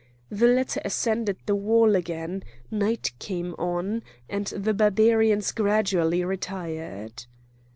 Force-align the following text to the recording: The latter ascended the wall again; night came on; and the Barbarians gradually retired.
The 0.31 0.47
latter 0.47 0.81
ascended 0.83 1.37
the 1.45 1.53
wall 1.55 1.95
again; 1.95 2.43
night 2.71 3.11
came 3.19 3.53
on; 3.59 4.01
and 4.27 4.47
the 4.47 4.73
Barbarians 4.73 5.51
gradually 5.51 6.25
retired. 6.25 7.27